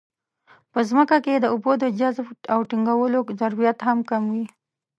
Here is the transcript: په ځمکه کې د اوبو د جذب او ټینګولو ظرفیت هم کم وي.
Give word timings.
په 0.71 0.79
ځمکه 0.89 1.17
کې 1.25 1.33
د 1.39 1.45
اوبو 1.53 1.71
د 1.83 1.85
جذب 1.99 2.27
او 2.53 2.59
ټینګولو 2.69 3.19
ظرفیت 3.39 3.77
هم 3.87 3.99
کم 4.09 4.23
وي. 4.33 4.45